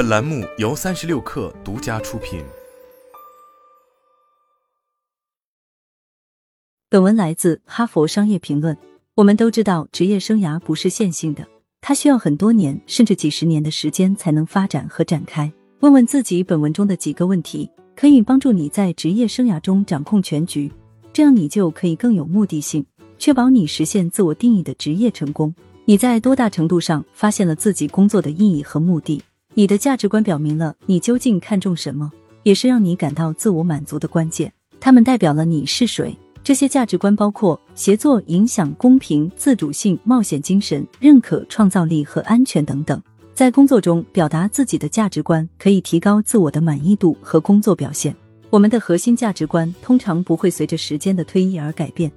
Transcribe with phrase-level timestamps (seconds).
[0.00, 2.42] 本栏目由三十六氪独家出品。
[6.88, 8.74] 本文来自《哈佛商业评论》。
[9.16, 11.46] 我们都知道，职业生涯不是线性的，
[11.82, 15.52] 它需要很多年甚至几十年的时间才能发展和展开。
[15.80, 20.72] 问问自己，本文中的几个问题，可以帮助你在职业生涯中掌控全局，
[21.12, 22.82] 这样你就可以更有目的性，
[23.18, 25.54] 确保你实现自我定义的职业成功。
[25.84, 29.22] 你在多大程度上发现了自己工作的意义和目的？
[29.60, 32.10] 你的价值观表明了你究竟看重什么，
[32.44, 34.50] 也是让你感到自我满足的关键。
[34.80, 36.16] 它们代表了你是谁。
[36.42, 42.98] 这些价值观包括协作、影响、公平、自主性、冒险精神、认可、创造力和安全等等。
[43.34, 48.16] 在工作中表达自己的价值观，可以提高自我的满意度和工作表现。
[48.48, 52.10] 我们的核心价值观通常不会随着时间的推移而改变。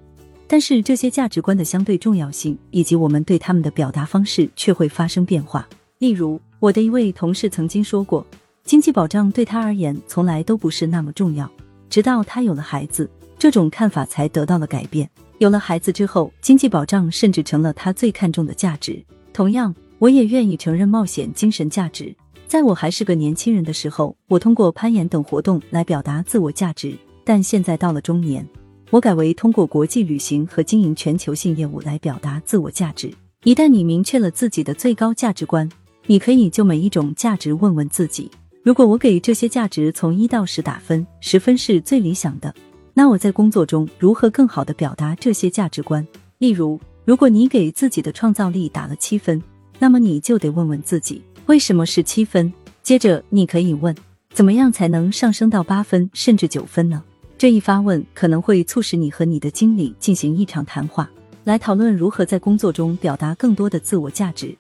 [0.47, 5.67] 但是这些价值观的相对重要性以及我们对他们的表达方式却会发生变化。
[5.99, 8.25] 例如，我的一位同事曾经说过，
[8.63, 11.51] 经济保障对他而言从来都不是那么重要，
[11.89, 15.09] 直到他有了孩子，这种看法才得到了改变。
[15.39, 19.03] 有了孩子之后，经济保障甚至成了他最看重的价值。
[19.33, 22.15] 同样，我也愿意承认冒险精神价值。
[22.47, 28.47] 在我还是个年轻人的时候，我通过攀岩等活动来表达自我价值，但现在到了中年。
[28.89, 33.13] 我改为通过国际旅行和经营全球性业务来表达自我价值。
[33.43, 35.69] 一旦你明确了自己的最高价值观，
[36.05, 38.29] 你可以就每一种价值问问自己：
[38.61, 42.53] 如果我给这些价值从一到十打分，十分是最理想的，
[42.93, 46.05] 那我在工作中如何更好的表达这些价值观？
[46.39, 49.41] 例如，如果你给自己的创造力打了七分，
[49.79, 52.51] 那么你就得问问自己为什么是七分。
[52.81, 53.95] 接着，你可以问：
[54.33, 57.01] 怎么样才能上升到八分甚至九分呢？
[57.37, 61.09] 这一发问可能会促使你和你的经理进行一场谈话，
[61.45, 64.53] 来讨论如何在工作中表达更多的自我价值。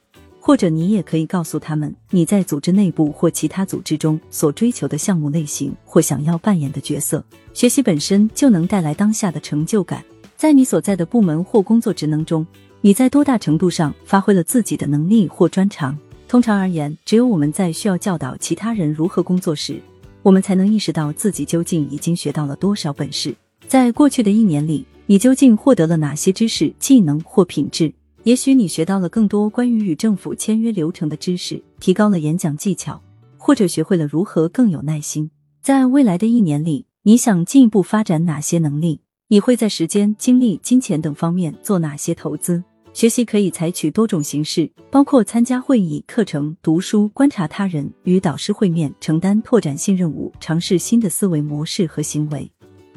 [0.45, 7.23] 或者你也可以告诉他们你在组织内部或其他组织中所追求的项目类型或想要扮演的角色。
[7.53, 10.03] 学习本身就能带来当下的成就感。
[10.35, 12.45] 在你所在的部门或工作职能中，
[12.81, 15.97] 你在多大程度上发挥了自己的能力或专长？
[16.27, 19.81] 通常而言，只有我们在需要教导其他人如何工作时。
[20.23, 23.33] 我们才能意识到自己究竟已经学到了多少本事。
[23.65, 27.93] 在过去的一年里，你究竟获得了哪些知识、技能或品质？
[28.23, 33.01] 也许你学到了更多关于与政府签约流程的知识，提高了演讲技巧，
[33.37, 35.29] 或者学会了如何更有耐心。
[35.61, 39.01] 在未来的一年里，你想进一步发展哪些能力？
[39.27, 42.63] 你会在时间、精力、金钱等方面做哪些投资？
[42.93, 52.49] 学习可以采取多种形式，包括参加会议、课程、读书、观察他人、与导师会面、承担拓展性任务、尝试新的思维模式和行为，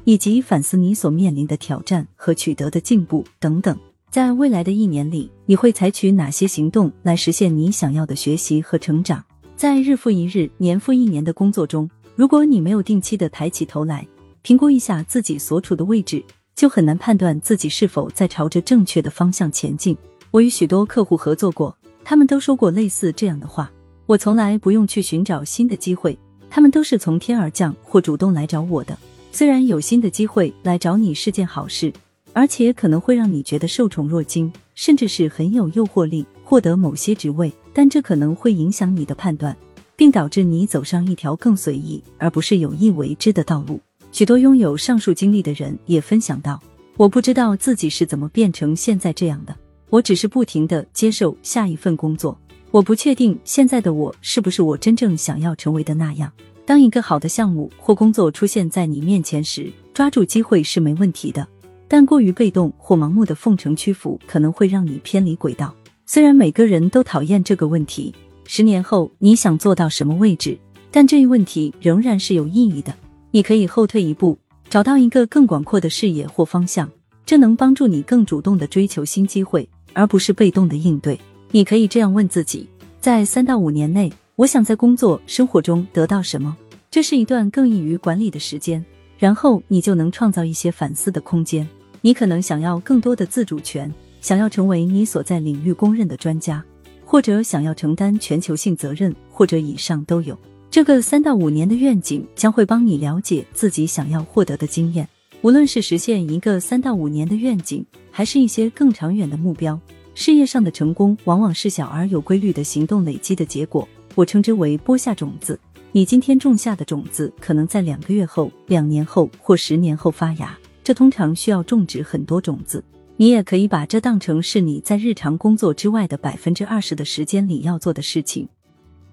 [0.04, 3.76] 以及反思你所面临的挑战和取得的进步等等。
[4.11, 9.25] 在未来的一年里，你会采取哪些行动来实现你想要的学习和成长？
[9.56, 14.06] 在日复一日、年复一年的工作中，如果你没有定期的抬起头来，
[14.43, 16.22] 评估一下自己所处的位置。
[16.55, 19.94] 就很难判断自己是否在朝着正确的方向前进。
[20.31, 23.71] 我与许多客户合作过，他们都说过类似这样的话：
[24.06, 26.19] 我从来不用去寻找新的机会，
[26.49, 28.97] 他们都是从天而降或主动来找我的。
[29.33, 31.93] 虽然有新的机会来找你是件好事，
[32.36, 39.56] 而且可能会让你觉得受宠若惊，甚至是很有诱惑力，获得某些职位，但这可能会影响你的判断，
[39.97, 43.80] 并导致你走上一条更随意而不是有意为之的道路。
[44.12, 46.62] 许多拥有上述经历的人也分享到
[46.98, 49.56] ：“我不知道自己是怎么变成现在这样的，
[49.88, 52.38] 我只是不停的接受下一份工作。
[52.70, 56.30] 我不确定现在的我是不是我真正想要成为的那样。
[56.66, 61.48] 当一个好的项目或工作出现在你面前时，抓住机会是没问题的，
[61.88, 65.74] 但过于被动或盲目的奉承屈服可能会让你偏离轨道。
[66.04, 68.14] 虽然每个人都讨厌这个问题：
[68.47, 70.58] 十年后你想做到什么位置？
[70.91, 72.94] 但这一问题仍然是有意义的。”
[73.32, 74.38] 你可以后退一步，
[74.70, 76.91] 找到一个更广阔的视野或方向，
[77.26, 81.19] 这能帮助你更主动的追求新机会，而不是被动的应对。
[81.50, 82.66] 你可以这样问自己：
[82.98, 86.56] 在三到五年内，我想在工作生活中得到什么？
[86.90, 88.82] 这是一段更易于管理的时间，
[89.19, 91.69] 然后你就能创造一些反思的空间。
[92.06, 96.64] 你可能想要更多的自主权，想要成为你所在领域公认的专家，
[97.05, 100.38] 或者想要承担全球性责任，或者以上都有。
[100.70, 105.08] 这个三到五年的愿景将会帮你了解自己想要获得的经验。
[105.43, 109.76] 无论是实现一个三到五年的愿景，还是一些更长远的目标，
[110.14, 113.88] 事业上的成功往往是小而有规律的行动累积的结果。
[114.14, 115.59] 我称之为播下种子。
[115.91, 120.56] 你今天种下的种子，可能在两个月后、两年后或十年后发芽。
[120.87, 122.85] 这通常需要种植很多种子。
[123.17, 128.49] 你也可以把这当成是你在日常工作之外的百分之二十的时间里要做的事情。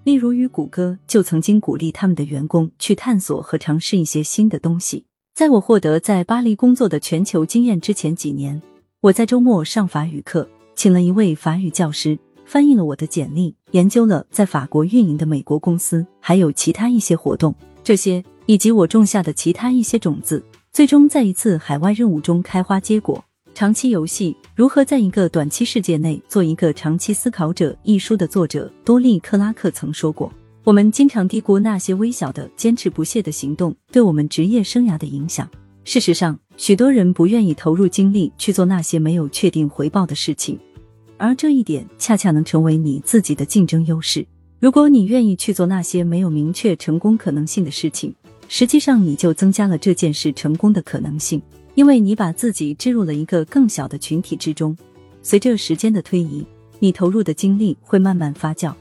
[0.04, 5.04] 例如，与谷歌就曾经鼓励他们的员工去探索和尝试一些新的东西。
[5.34, 8.62] 在我获得在巴黎工作的全球经验之前几年，
[9.00, 12.16] 我在周末上法语课，请了一位法语教师
[12.46, 17.52] 翻译了我的简历，研究了在法国运营的美国公司，还有其他一些活动。
[17.82, 20.40] 这些以及我种下的其他一些种子，
[20.74, 23.24] 最终在一次海外任务中开花结果。
[23.54, 27.76] 长期游戏如何在一个短期世界内做一个长期思考者？
[27.84, 30.32] 一书的作者多利克拉克曾说过
[30.64, 35.48] ：“我们经常低估那些微小的、坚持不懈的行动对我们职业生涯的影响。
[35.84, 40.58] 事实上，许多人不愿意投入精力去做那些没有确定回报的事情，
[41.18, 44.26] 而这一点恰恰能成为你自己的竞争优势。
[44.58, 48.12] 如果你愿意去做那些没有明确成功可能性的事情，
[48.48, 51.40] 实际上你就增加了这件事成功的可能性。”
[51.74, 54.76] 因为你把自己置入了一个更小的群体之中，
[55.22, 56.46] 随着时间的推移，
[56.78, 58.72] 你投入的精力会慢慢发酵、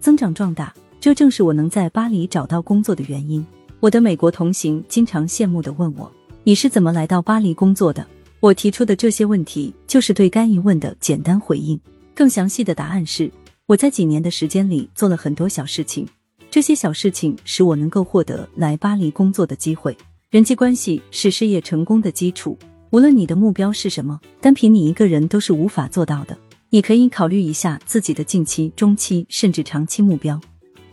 [0.00, 0.74] 增长壮大。
[0.98, 3.46] 这正是我能在巴黎找到工作的原因。
[3.78, 6.10] 我的美国同行经常羡慕的问我
[6.42, 8.04] ：“你是怎么来到巴黎工作的？”
[8.40, 11.78] 我提出的这些问题就是对该疑问的简单回应。
[12.16, 13.30] 更详细的答案是：
[13.66, 16.04] 我在几年的时间里做了很多小事情，
[16.50, 19.96] 这些小事情使我能够获得来巴黎工作的机会。
[20.30, 22.58] 人际关系是事业成功的基础。
[22.90, 26.36] 无论你的目标是什么，单凭你一个人都是无法做到的。
[26.70, 30.40] 你可以考虑一下自己的近期、中期甚至长期目标，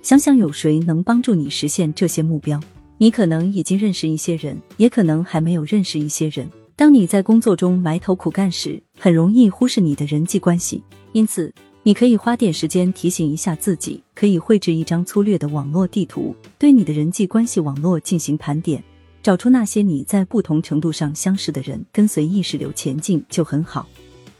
[0.04, 2.60] 想想有谁能帮助你实现这些目标。
[3.00, 6.48] 你可能已经认识一些人，也可能还没有认识一些人。
[6.76, 10.84] 当你在工作中埋头苦干时，很容易忽视你的人际关系。
[11.14, 11.52] 因此，
[11.88, 18.84] 你可以花点时间提醒一下自己，可以绘制一张粗略的网络地图，对你的人际关系网络进行盘点。
[19.24, 23.88] 找出那些你在不同程度上相识的人，跟随意识流前进就很好，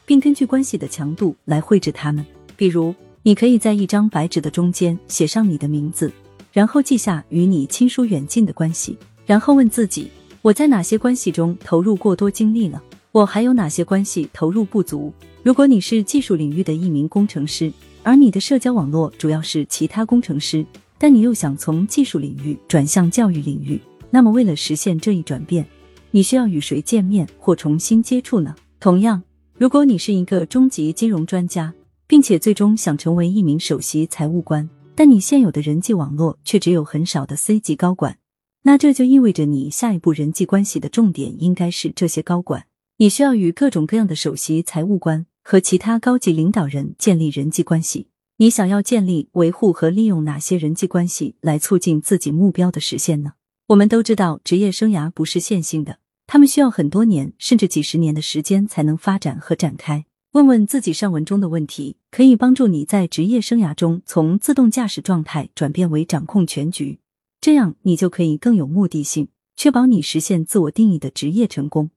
[0.06, 2.26] 并根据关系的强度来绘制他们。
[2.58, 6.12] 比如，你可以在一张白纸的中间写上你的名字，
[6.52, 10.12] 然后记下与你亲疏远近的关系，然后问自己：
[10.42, 12.84] 我在哪些关系中投入过多精力了？
[13.12, 15.14] 我还有哪些关系投入不足？
[15.44, 17.72] 如果你是技术领域的一名工程师，
[18.04, 20.66] 而你的社交网络主要是其他工程师，
[20.98, 23.80] 但你又想从技术领域转向教育领域。
[24.10, 25.66] 那么，为了实现这一转变，
[26.12, 28.56] 你需要与谁见面或重新接触呢？
[28.80, 29.22] 同样，
[29.58, 31.74] 如果你是一个中级金融专家，
[32.08, 38.18] 并且最终想成为一名首席财务官，但你现有的人际网络却只有很少的 C 级高管，
[38.64, 42.66] 那这就意味着你下一步人际关系的重点应该是这些高管。
[43.00, 48.08] 你需要与各种各样的首席财务官和其他高级领导人建立人际关系。
[48.38, 53.34] 你想要建立、维护和利用哪些人际关系来促进自己目标的实现呢？
[53.68, 60.06] 我们都知道，职业生涯不是线性的，他们需要很多年甚至几十年的时间才能发展和展开。
[60.32, 66.98] 问问自己上文中的问题，可以帮助你在职业生涯中从自动驾驶状态转变为掌控全局，
[67.40, 71.92] 这样你就可以更有目的性，确保你实现自我定义的职业成功。